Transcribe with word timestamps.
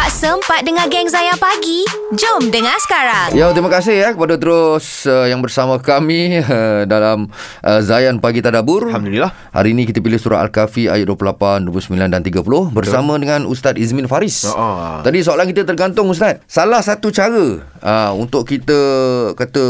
Tak 0.00 0.16
sempat 0.16 0.64
dengar 0.64 0.88
geng 0.88 1.12
Zayan 1.12 1.36
pagi? 1.36 1.84
Jom 2.16 2.48
dengar 2.48 2.72
sekarang. 2.80 3.36
Ya, 3.36 3.52
terima 3.52 3.68
kasih 3.68 4.00
ya 4.00 4.08
kepada 4.16 4.40
terus 4.40 5.04
uh, 5.04 5.28
yang 5.28 5.44
bersama 5.44 5.76
kami 5.76 6.40
uh, 6.40 6.88
dalam 6.88 7.28
uh, 7.60 7.80
Zayan 7.84 8.16
Pagi 8.16 8.40
Tadabur. 8.40 8.88
Alhamdulillah. 8.88 9.28
Hari 9.52 9.76
ini 9.76 9.84
kita 9.84 10.00
pilih 10.00 10.16
surah 10.16 10.40
Al-Kahfi 10.40 10.88
ayat 10.88 11.04
28, 11.04 11.68
29 11.68 12.16
dan 12.16 12.24
30 12.24 12.32
bersama 12.72 13.20
dengan 13.20 13.44
Ustaz 13.44 13.76
Izmin 13.76 14.08
Faris. 14.08 14.48
Oh. 14.48 15.04
Tadi 15.04 15.20
soalan 15.20 15.44
kita 15.52 15.68
tergantung 15.68 16.08
Ustaz. 16.08 16.40
Salah 16.48 16.80
satu 16.80 17.12
cara 17.12 17.60
uh, 17.60 18.12
untuk 18.16 18.48
kita 18.48 18.80
kata 19.36 19.64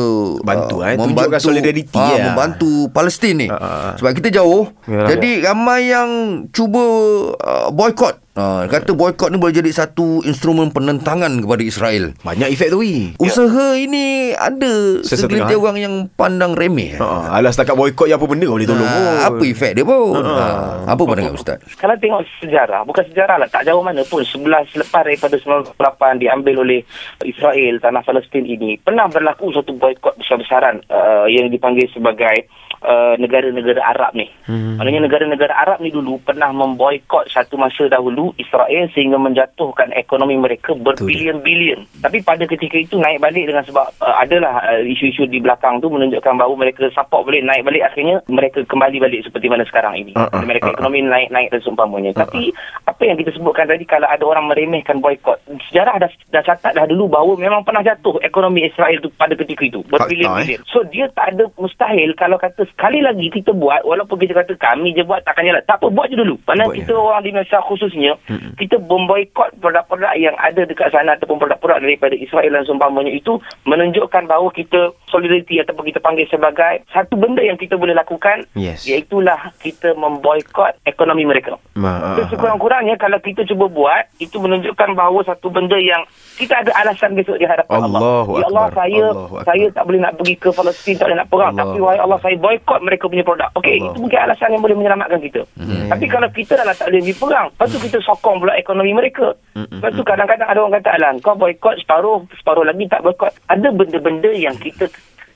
Bantu, 0.47 0.87
eh. 0.87 0.95
Tunjukkan 0.95 1.43
solidariti, 1.43 1.99
uh, 1.99 2.15
ya. 2.15 2.31
membantu 2.31 2.87
Palestin 2.95 3.35
ni. 3.35 3.49
Ah. 3.51 3.99
Sebab 3.99 4.15
kita 4.15 4.31
jauh. 4.31 4.71
Yalah. 4.87 5.11
Jadi 5.11 5.43
ramai 5.43 5.91
yang 5.91 6.11
cuba 6.55 6.87
uh, 7.35 7.75
boykot. 7.75 8.30
Uh, 8.31 8.63
kata 8.71 8.95
boykot 8.95 9.35
ni 9.35 9.43
boleh 9.43 9.51
jadi 9.51 9.75
satu 9.75 10.23
instrumen 10.23 10.71
penentangan 10.71 11.43
kepada 11.43 11.67
Israel. 11.67 12.15
Banyak 12.23 12.55
efek 12.55 12.71
tu 12.71 12.79
wi. 12.79 13.11
Usaha 13.19 13.75
ini 13.75 14.31
ada 14.39 15.03
segelintir 15.03 15.59
eh? 15.59 15.61
orang 15.61 15.77
yang 15.83 15.95
pandang 16.15 16.55
remeh. 16.55 16.95
Ha, 17.03 17.35
alah 17.35 17.51
setakat 17.51 17.75
boykot 17.75 18.07
yang 18.07 18.23
apa 18.23 18.31
benda 18.31 18.47
boleh 18.47 18.71
tolong. 18.71 18.87
Ha, 18.87 18.95
pun. 18.95 19.35
apa 19.35 19.45
efek 19.51 19.73
dia 19.75 19.83
pun? 19.83 20.23
Ha, 20.23 20.47
apa 20.87 21.03
pandangan 21.03 21.35
Ustaz? 21.35 21.59
Kalau 21.75 21.99
tengok 21.99 22.23
sejarah, 22.39 22.87
bukan 22.87 23.03
sejarah 23.11 23.35
lah, 23.35 23.51
tak 23.51 23.67
jauh 23.67 23.83
mana 23.83 24.07
pun. 24.07 24.23
11 24.23 24.79
selepas 24.79 25.03
daripada 25.03 25.35
98 25.75 26.23
diambil 26.23 26.55
oleh 26.63 26.87
Israel, 27.27 27.83
tanah 27.83 28.07
Palestin 28.07 28.47
ini, 28.47 28.79
pernah 28.79 29.11
berlaku 29.11 29.51
satu 29.51 29.75
boykot 29.75 30.15
besar-besaran 30.23 30.87
uh, 30.87 31.27
yang 31.27 31.51
dipanggil 31.51 31.91
sebagai 31.91 32.47
uh, 32.85 33.15
negara-negara 33.21 33.81
Arab 33.81 34.13
ni. 34.17 34.29
Hmm. 34.49 34.81
Maknanya 34.81 35.07
negara-negara 35.07 35.53
Arab 35.55 35.79
ni 35.85 35.93
dulu 35.93 36.21
pernah 36.21 36.51
memboykot 36.53 37.29
satu 37.33 37.57
masa 37.61 37.87
dahulu 37.89 38.33
Israel 38.41 38.89
sehingga 38.93 39.21
menjatuhkan 39.21 39.93
ekonomi 39.97 40.37
mereka 40.37 40.73
berbilion-bilion. 40.77 41.85
Tapi 42.01 42.25
pada 42.25 42.45
ketika 42.49 42.77
itu 42.81 42.97
naik 42.97 43.21
balik 43.21 43.49
dengan 43.49 43.65
sebab 43.65 43.87
uh, 44.01 44.17
adalah 44.21 44.65
uh, 44.65 44.83
isu-isu 44.85 45.29
di 45.29 45.41
belakang 45.41 45.81
tu 45.81 45.93
menunjukkan 45.93 46.35
bahawa 46.37 46.55
mereka 46.57 46.89
support 46.93 47.29
balik, 47.29 47.45
naik 47.45 47.63
balik 47.65 47.83
akhirnya 47.85 48.25
mereka 48.29 48.65
kembali 48.65 48.97
balik 49.01 49.21
seperti 49.29 49.47
mana 49.49 49.65
sekarang 49.69 49.95
ini. 50.01 50.13
Uh, 50.17 50.29
uh, 50.33 50.43
mereka 50.45 50.69
uh, 50.69 50.71
uh. 50.73 50.75
ekonomi 50.77 51.05
naik-naik 51.05 51.49
dan 51.53 51.61
seumpamanya. 51.61 52.13
Tapi 52.17 52.53
apa 52.89 53.03
yang 53.05 53.17
kita 53.21 53.37
sebutkan 53.37 53.69
tadi 53.69 53.85
kalau 53.85 54.09
ada 54.09 54.25
orang 54.25 54.49
meremehkan 54.49 54.99
boykot, 55.05 55.37
sejarah 55.71 56.01
dah, 56.01 56.11
dah 56.33 56.43
catat 56.45 56.73
dah 56.73 56.87
dulu 56.89 57.13
bahawa 57.13 57.37
memang 57.37 57.63
pernah 57.63 57.85
jatuh 57.85 58.19
ekonomi 58.25 58.65
Israel 58.65 58.99
tu 59.03 59.11
pada 59.15 59.37
ketika 59.37 59.63
itu. 59.67 59.81
Berbilion-bilion. 59.87 60.65
So 60.71 60.87
dia 60.89 61.11
tak 61.13 61.37
ada 61.37 61.51
mustahil 61.59 62.15
kalau 62.17 62.39
kata 62.41 62.70
sekali 62.71 63.01
lagi 63.01 63.27
kita 63.29 63.51
buat 63.51 63.83
walaupun 63.83 64.17
kita 64.17 64.33
kata 64.35 64.53
kami 64.57 64.93
je 64.93 65.03
buat 65.03 65.21
takkan 65.21 65.45
jalan. 65.45 65.63
Tak 65.63 65.77
apa 65.77 65.89
buat 65.89 66.07
je 66.07 66.17
dulu. 66.17 66.37
Kerana 66.41 66.65
Buat 66.65 66.77
kita 66.77 66.93
je. 66.93 67.01
orang 67.01 67.21
di 67.21 67.31
Malaysia 67.31 67.59
khususnya 67.61 68.13
Mm-mm. 68.25 68.53
kita 68.55 68.77
memboikot 68.79 69.51
produk-produk 69.57 70.13
yang 70.15 70.35
ada 70.37 70.63
dekat 70.63 70.89
sana 70.89 71.15
ataupun 71.15 71.37
produk-produk 71.37 71.81
daripada 71.81 72.15
Israel 72.15 72.53
dan 72.53 72.65
seumpamanya 72.65 73.11
itu 73.11 73.37
menunjukkan 73.65 74.23
bahawa 74.25 74.49
kita 74.51 74.81
solidariti 75.07 75.59
ataupun 75.59 75.85
kita 75.85 75.99
panggil 75.99 76.27
sebagai 76.27 76.85
satu 76.89 77.15
benda 77.15 77.41
yang 77.41 77.57
kita 77.57 77.75
boleh 77.75 77.93
lakukan 77.93 78.45
Yes. 78.53 78.85
iaitulah 78.85 79.55
kita 79.59 79.95
memboikot 79.95 80.77
ekonomi 80.83 81.25
mereka. 81.25 81.57
Ma, 81.75 82.13
So, 82.13 82.27
sekurang-kurangnya 82.29 82.95
kalau 82.95 83.17
kita 83.19 83.43
cuba 83.45 83.67
buat 83.67 84.05
itu 84.19 84.37
menunjukkan 84.37 84.93
bahawa 84.93 85.23
satu 85.23 85.49
benda 85.49 85.77
yang 85.77 86.05
kita 86.35 86.53
ada 86.59 86.71
alasan 86.77 87.13
besok 87.13 87.37
di 87.37 87.45
hadapan 87.45 87.81
Allah. 87.81 88.01
Allahu 88.01 88.33
Ya 88.35 88.47
Allah 88.47 88.67
saya 88.71 89.05
Akbar. 89.11 89.43
saya 89.43 89.65
tak 89.71 89.85
boleh 89.85 90.01
nak 90.01 90.13
pergi 90.15 90.35
ke 90.35 90.49
Palestin 90.51 90.95
tak 90.95 91.07
boleh 91.07 91.19
nak 91.19 91.29
perang 91.29 91.51
Allah. 91.51 91.63
tapi 91.63 91.79
wahai 91.79 91.99
Allah 91.99 92.19
saya 92.19 92.37
boikot 92.37 92.60
mereka 92.81 93.11
punya 93.11 93.25
produk. 93.27 93.51
Okey 93.59 93.81
itu 93.81 93.99
mungkin 93.99 94.21
alasan 94.21 94.55
yang 94.55 94.63
boleh 94.63 94.77
menyelamatkan 94.77 95.21
kita. 95.21 95.43
Hmm. 95.59 95.89
Tapi 95.91 96.05
kalau 96.07 96.29
kita 96.31 96.53
dah 96.57 96.75
tak 96.75 96.89
boleh 96.89 97.03
pergi 97.03 97.17
perang, 97.19 97.47
lepas 97.51 97.69
tu 97.69 97.79
kita 97.79 97.99
sokong 98.01 98.37
pula 98.41 98.55
ekonomi 98.57 98.93
mereka. 98.95 99.35
Hmm, 99.57 99.67
Lepas 99.67 99.93
tu 99.93 100.03
kadang-kadang 100.07 100.49
ada 100.49 100.59
orang 100.63 100.75
kata 100.79 100.91
alah 100.95 101.11
kau 101.21 101.35
boikot 101.35 101.75
separuh 101.83 102.23
separuh 102.39 102.65
lagi 102.65 102.87
tak 102.87 103.03
boikot. 103.03 103.33
Ada 103.51 103.69
benda-benda 103.75 104.31
yang 104.31 104.55
kita 104.57 104.87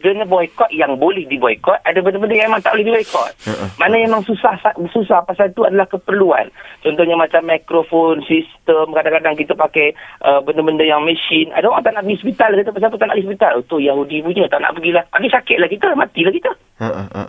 kena 0.05 0.29
boikot 0.29 0.69
yang 0.69 1.01
boleh 1.01 1.25
diboikot, 1.25 1.81
ada 1.81 1.97
benda-benda 2.05 2.37
yang 2.37 2.53
memang 2.53 2.61
tak 2.61 2.77
boleh 2.77 2.85
diboikot. 2.93 3.31
Uh-uh. 3.49 3.69
Mana 3.81 3.97
yang 3.97 4.13
memang 4.13 4.29
susah 4.29 4.61
susah 4.93 5.25
pasal 5.25 5.49
tu 5.57 5.65
adalah 5.65 5.89
keperluan. 5.89 6.53
Contohnya 6.85 7.17
macam 7.17 7.49
mikrofon, 7.49 8.21
sistem, 8.29 8.93
kadang-kadang 8.93 9.33
kita 9.41 9.57
pakai 9.57 9.97
uh, 10.21 10.45
benda-benda 10.45 10.85
yang 10.85 11.01
mesin. 11.09 11.49
Ada 11.57 11.73
orang 11.73 11.81
tak 11.81 11.97
nak 11.97 12.05
pergi 12.05 12.21
hospital, 12.21 12.51
kata 12.61 12.71
pasal 12.77 12.89
apa 12.93 12.97
tak 13.01 13.07
nak 13.09 13.17
pergi 13.17 13.25
hospital? 13.25 13.53
Oh, 13.57 13.65
tu 13.65 13.77
Yahudi 13.81 14.17
punya, 14.21 14.45
tak 14.53 14.61
nak 14.61 14.73
pergilah. 14.77 15.05
Lagi 15.09 15.29
sakitlah 15.33 15.69
kita, 15.73 15.87
matilah 15.97 16.33
kita. 16.37 16.53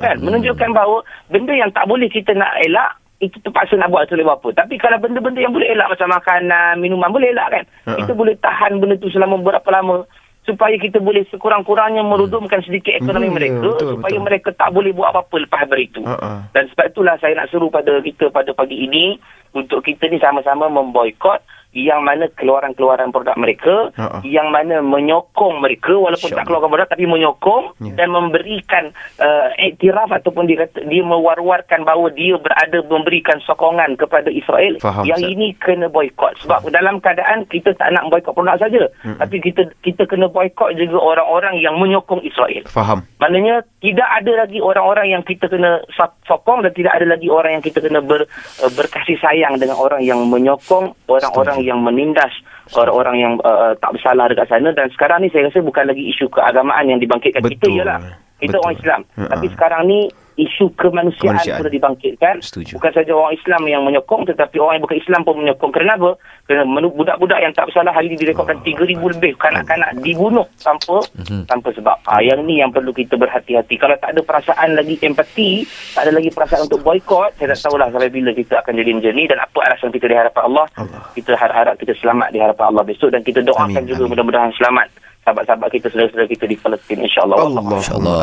Kan? 0.04 0.16
Menunjukkan 0.20 0.70
bahawa 0.76 0.98
benda 1.32 1.56
yang 1.56 1.72
tak 1.72 1.88
boleh 1.88 2.12
kita 2.12 2.36
nak 2.36 2.52
elak, 2.60 3.00
itu 3.24 3.40
terpaksa 3.40 3.80
nak 3.80 3.88
buat 3.96 4.12
sebab 4.12 4.28
apa. 4.28 4.50
Tapi 4.52 4.76
kalau 4.76 5.00
benda-benda 5.00 5.40
yang 5.40 5.56
boleh 5.56 5.72
elak 5.72 5.88
macam 5.88 6.12
makanan, 6.12 6.84
minuman, 6.84 7.08
boleh 7.08 7.32
elak 7.32 7.48
kan? 7.48 7.64
Kita 8.04 8.12
boleh 8.12 8.36
tahan 8.44 8.84
benda 8.84 9.00
tu 9.00 9.08
selama 9.08 9.40
berapa 9.40 9.70
lama 9.72 10.04
supaya 10.46 10.78
kita 10.78 11.02
boleh 11.02 11.26
sekurang-kurangnya 11.34 12.06
merudumkan 12.06 12.62
sedikit 12.62 12.94
ekonomi 12.94 13.34
Hmm, 13.34 13.38
mereka 13.38 13.60
betul, 13.66 13.98
supaya 13.98 14.14
betul. 14.14 14.26
mereka 14.30 14.50
tak 14.54 14.70
boleh 14.72 14.92
buat 14.94 15.10
apa-apa 15.10 15.36
lepas 15.42 15.66
hari 15.66 15.90
itu. 15.90 16.06
Ha-ha. 16.06 16.46
Dan 16.54 16.70
sebab 16.70 16.86
itulah 16.94 17.18
saya 17.18 17.34
nak 17.34 17.50
seru 17.50 17.74
pada 17.74 17.98
kita 18.00 18.30
pada 18.30 18.54
pagi 18.54 18.78
ini 18.78 19.18
untuk 19.58 19.82
kita 19.82 20.06
ni 20.06 20.22
sama-sama 20.22 20.70
memboikot 20.70 21.42
yang 21.76 22.02
mana 22.02 22.32
keluaran-keluaran 22.32 23.12
produk 23.12 23.36
mereka, 23.36 23.92
Ha-ha. 23.94 24.24
yang 24.24 24.48
mana 24.48 24.80
menyokong 24.80 25.60
mereka 25.60 25.92
walaupun 25.92 26.16
InsyaAllah. 26.24 26.40
tak 26.40 26.48
keluarkan 26.48 26.72
produk 26.72 26.88
tapi 26.90 27.06
menyokong 27.06 27.64
Ya. 27.78 27.92
dan 27.94 28.08
memberikan 28.10 28.84
uh, 29.20 29.52
iktiraf 29.60 30.08
ataupun 30.10 30.48
dia, 30.48 30.64
dia 30.82 31.04
mewar-warkan 31.04 31.84
bahawa 31.84 32.08
dia 32.10 32.40
berada 32.40 32.80
memberikan 32.82 33.44
sokongan 33.44 33.96
kepada 33.96 34.32
Israel 34.32 34.80
Faham, 34.80 35.04
yang 35.04 35.20
Ustaz. 35.20 35.34
ini 35.36 35.52
kena 35.56 35.88
boikot 35.88 36.40
sebab 36.40 36.64
dalam 36.72 36.98
keadaan 36.98 37.44
kita 37.46 37.76
tak 37.76 37.92
nak 37.92 38.08
boikot 38.08 38.32
produk 38.32 38.56
saja 38.56 38.88
Mm-mm. 39.04 39.20
tapi 39.20 39.44
kita 39.44 39.68
kita 39.82 40.08
kena 40.08 40.32
boikot 40.32 40.72
juga 40.74 40.96
orang-orang 40.98 41.60
yang 41.60 41.76
menyokong 41.76 42.24
Israel. 42.24 42.64
Faham. 42.66 43.04
Maknanya 43.20 43.68
tidak 43.78 44.08
ada 44.08 44.32
lagi 44.40 44.64
orang-orang 44.64 45.12
yang 45.12 45.22
kita 45.22 45.46
kena 45.46 45.84
so- 45.92 46.16
sokong 46.26 46.64
dan 46.64 46.72
tidak 46.72 46.96
ada 46.96 47.06
lagi 47.10 47.28
orang 47.28 47.60
yang 47.60 47.64
kita 47.64 47.84
kena 47.84 48.00
ber, 48.00 48.24
uh, 48.64 48.72
berkasih 48.72 49.20
sayang 49.20 49.60
dengan 49.60 49.76
orang 49.76 50.00
yang 50.00 50.24
menyokong 50.24 50.96
orang-orang 51.12 51.65
yang 51.66 51.82
menindas 51.82 52.32
orang-orang 52.78 53.16
yang 53.18 53.34
uh, 53.42 53.74
tak 53.78 53.98
bersalah 53.98 54.30
dekat 54.30 54.48
sana 54.50 54.70
dan 54.74 54.88
sekarang 54.94 55.26
ni 55.26 55.30
saya 55.34 55.50
rasa 55.50 55.66
bukan 55.66 55.90
lagi 55.90 56.06
isu 56.14 56.30
keagamaan 56.30 56.86
yang 56.90 57.02
dibangkitkan 57.02 57.42
kita 57.42 57.66
Betul. 57.66 57.78
ialah 57.82 58.25
kita 58.38 58.52
Betul. 58.52 58.62
orang 58.62 58.76
Islam. 58.76 59.02
Ha-ha. 59.16 59.30
Tapi 59.32 59.46
sekarang 59.50 59.84
ni 59.86 60.00
isu 60.36 60.68
kemanusiaan, 60.76 61.40
Kemanusiaan. 61.40 61.60
sudah 61.64 61.72
dibangkitkan. 61.72 62.36
Setuju. 62.44 62.76
Bukan 62.76 62.92
saja 62.92 63.12
orang 63.16 63.34
Islam 63.34 63.62
yang 63.66 63.82
menyokong 63.82 64.28
tetapi 64.28 64.60
orang 64.60 64.74
yang 64.76 64.84
bukan 64.84 65.00
Islam 65.00 65.22
pun 65.24 65.36
menyokong. 65.40 65.72
Kenapa? 65.72 66.10
Kerana 66.44 66.68
budak-budak 66.92 67.40
yang 67.40 67.54
tak 67.56 67.66
bersalah 67.66 67.96
hari 67.96 68.12
ini 68.12 68.20
direkodkan 68.20 68.60
3000 68.60 68.84
lebih 69.08 69.32
kanak-kanak 69.40 69.96
dibunuh 70.04 70.44
tanpa 70.60 71.00
Mhm. 71.16 71.48
tanpa 71.48 71.72
sebab. 71.72 71.96
Ah 72.04 72.20
yang 72.20 72.44
ni 72.44 72.60
yang 72.60 72.68
perlu 72.70 72.92
kita 72.92 73.16
berhati-hati. 73.16 73.80
Kalau 73.80 73.96
tak 73.96 74.12
ada 74.12 74.22
perasaan 74.22 74.76
lagi 74.76 75.00
empati, 75.00 75.64
tak 75.96 76.04
ada 76.04 76.12
lagi 76.12 76.30
perasaan 76.30 76.68
untuk 76.68 76.84
boykot, 76.84 77.32
saya 77.34 77.56
tak 77.56 77.60
tahulah 77.64 77.88
sampai 77.90 78.12
bila 78.12 78.36
kita 78.36 78.60
akan 78.60 78.76
jadi 78.76 78.92
macam 78.92 79.14
ni 79.16 79.24
dan 79.26 79.40
apa 79.40 79.60
alasan 79.64 79.90
kita 79.90 80.06
di 80.06 80.16
hadapan 80.16 80.44
Allah. 80.46 80.66
Allah. 80.76 81.02
Kita 81.16 81.32
harap-harap 81.34 81.80
kita 81.80 81.96
selamat 81.96 82.28
di 82.30 82.44
hadapan 82.44 82.66
Allah 82.70 82.84
besok 82.84 83.10
dan 83.10 83.24
kita 83.24 83.40
doakan 83.40 83.72
Amin, 83.72 83.88
juga 83.88 84.04
amin. 84.04 84.12
mudah-mudahan 84.12 84.52
selamat 84.52 84.92
sahabat-sahabat 85.26 85.70
kita, 85.74 85.90
saudara-saudara 85.90 86.30
kita 86.30 86.46
di 86.46 86.56
Palestin 86.56 87.02
insya-Allah. 87.02 87.38
Allah. 87.42 87.82
InsyaAllah. 87.82 88.20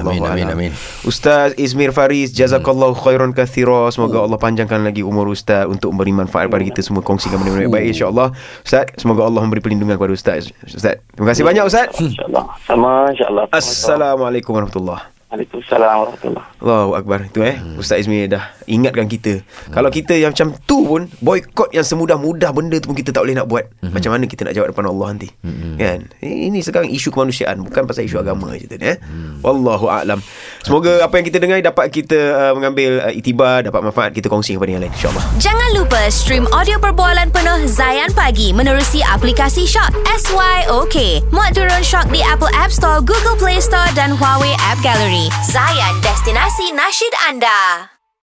Amin, 0.00 0.24
amin, 0.24 0.48
amin. 0.48 0.72
Ustaz 1.04 1.52
Izmir 1.60 1.92
Faris 1.92 2.32
Jazakallahu 2.32 2.96
khairan 2.96 3.36
kathira 3.36 3.92
Semoga 3.92 4.24
Allah 4.24 4.40
panjangkan 4.40 4.80
lagi 4.80 5.04
umur 5.04 5.28
Ustaz 5.28 5.68
Untuk 5.68 5.92
memberi 5.92 6.12
manfaat 6.14 6.48
pada 6.48 6.64
kita 6.64 6.80
semua 6.80 7.04
Kongsikan 7.04 7.40
benda-benda 7.40 7.68
baik 7.68 7.92
InsyaAllah 7.92 8.32
Ustaz 8.64 8.92
Semoga 8.96 9.28
Allah 9.28 9.40
memberi 9.44 9.60
perlindungan 9.60 10.00
kepada 10.00 10.14
Ustaz 10.14 10.48
Ustaz 10.64 11.00
Terima 11.14 11.28
kasih 11.32 11.44
banyak 11.44 11.64
Ustaz 11.68 11.88
InsyaAllah. 12.00 12.44
Sama 12.64 12.90
insya-Allah. 13.12 13.44
Assalamualaikum 13.52 14.52
warahmatullahi 14.56 15.17
Waalaikumsalam 15.28 15.96
warahmatullahi 16.08 16.46
Allahu 16.64 16.90
Akbar. 16.96 17.18
Itu 17.28 17.44
eh? 17.44 17.60
Ustaz 17.76 18.00
Izmir 18.00 18.32
dah 18.32 18.48
ingatkan 18.64 19.04
kita. 19.04 19.44
Kalau 19.68 19.92
kita 19.92 20.16
yang 20.16 20.32
macam 20.32 20.56
tu 20.64 20.88
pun 20.88 21.04
Boykot 21.20 21.68
yang 21.76 21.84
semudah-mudah 21.84 22.48
Benda 22.56 22.80
tu 22.80 22.88
pun 22.88 22.96
kita 22.96 23.12
tak 23.12 23.28
boleh 23.28 23.36
nak 23.36 23.44
buat. 23.44 23.68
Macam 23.84 24.16
mana 24.16 24.24
kita 24.24 24.48
nak 24.48 24.56
jawab 24.56 24.72
depan 24.72 24.88
Allah 24.88 25.06
nanti? 25.12 25.28
Kan? 25.76 26.08
Ini 26.24 26.58
sekarang 26.64 26.88
isu 26.88 27.12
kemanusiaan 27.12 27.60
Bukan 27.60 27.84
pasal 27.84 28.08
isu 28.08 28.16
agama 28.16 28.56
je 28.56 28.64
tadi 28.64 28.96
eh? 28.96 28.96
Wallahu 29.44 29.92
a'lam. 29.92 30.24
Semoga 30.64 31.04
apa 31.04 31.20
yang 31.20 31.26
kita 31.28 31.38
dengar 31.38 31.60
Dapat 31.60 31.92
kita 31.92 32.18
uh, 32.32 32.52
mengambil 32.56 33.04
uh, 33.04 33.12
itibar 33.12 33.62
Dapat 33.62 33.80
manfaat 33.84 34.10
Kita 34.16 34.32
kongsi 34.32 34.56
kepada 34.56 34.72
yang 34.72 34.80
lain 34.80 34.90
InsyaAllah. 34.96 35.24
Jangan 35.36 35.68
lupa 35.76 36.00
stream 36.08 36.48
audio 36.56 36.80
perbualan 36.80 37.28
penuh 37.28 37.68
Zayan 37.68 38.10
Pagi 38.16 38.56
menerusi 38.56 39.04
aplikasi 39.04 39.68
Shock 39.68 39.92
SYOK. 40.08 41.28
Muat 41.30 41.52
turun 41.52 41.84
Shock 41.84 42.08
di 42.08 42.24
Apple 42.24 42.50
App 42.56 42.72
Store, 42.72 43.04
Google 43.04 43.36
Play 43.36 43.60
Store 43.60 43.86
dan 43.92 44.16
Huawei 44.16 44.56
App 44.64 44.80
Gallery. 44.80 45.17
Zayan, 45.26 45.98
destinasi 45.98 46.70
nasyid 46.78 47.14
anda. 47.26 47.97